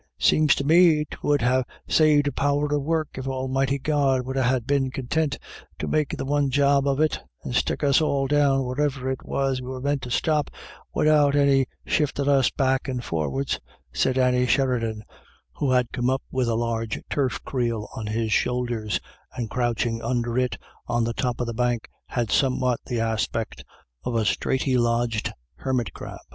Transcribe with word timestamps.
"Seems 0.17 0.55
to 0.55 0.63
me 0.63 1.05
'twould 1.05 1.43
ha' 1.43 1.61
saved 1.87 2.27
a 2.27 2.31
power 2.31 2.65
of 2.73 2.81
work 2.81 3.09
if 3.19 3.25
God 3.25 3.31
Almighty 3.33 3.79
would 3.85 4.35
ha' 4.35 4.65
been 4.65 4.89
contint 4.89 5.37
to 5.77 5.87
make 5.87 6.17
the 6.17 6.25
one 6.25 6.49
job 6.49 6.87
of 6.87 6.99
it, 6.99 7.19
and 7.43 7.53
stick 7.53 7.83
us 7.83 8.01
all 8.01 8.25
down 8.25 8.63
wheriver 8.63 9.11
it 9.11 9.23
was 9.23 9.61
we 9.61 9.67
were 9.67 9.79
meant 9.79 10.01
to 10.01 10.09
stop, 10.09 10.49
widout 10.95 11.35
any 11.35 11.67
shiftin' 11.85 12.27
us 12.27 12.49
back 12.49 12.87
and 12.87 13.03
forwards," 13.03 13.59
said 13.93 14.17
Andy 14.17 14.47
Sheridan, 14.47 15.03
who 15.53 15.69
had 15.69 15.91
come 15.91 16.09
up 16.09 16.23
with 16.31 16.47
a 16.47 16.55
large 16.55 16.99
turf 17.11 17.39
creel 17.45 17.87
on 17.95 18.07
his 18.07 18.31
shoulders, 18.33 18.99
and 19.35 19.51
crouching 19.51 20.01
under 20.01 20.35
it 20.35 20.57
on 20.87 21.03
the 21.03 21.13
top 21.13 21.39
of 21.39 21.45
the 21.45 21.53
bank 21.53 21.87
had 22.07 22.31
somewhat 22.31 22.79
the 22.87 22.99
aspect 22.99 23.63
of 24.03 24.15
a 24.15 24.25
straitly 24.25 24.77
lodged 24.77 25.31
hermit 25.57 25.93
crab. 25.93 26.17